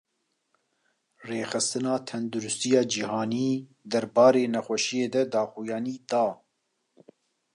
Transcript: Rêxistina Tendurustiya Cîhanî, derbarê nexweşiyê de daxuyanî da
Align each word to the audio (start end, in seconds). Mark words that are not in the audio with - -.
Rêxistina 1.27 1.93
Tendurustiya 2.07 2.81
Cîhanî, 2.91 3.49
derbarê 3.91 4.45
nexweşiyê 4.55 5.07
de 5.13 5.21
daxuyanî 5.33 5.95
da 6.09 6.25